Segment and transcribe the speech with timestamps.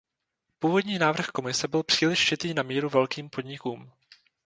[0.59, 3.91] Původní návrh Komise byl příliš šitý na míru velkým podnikům.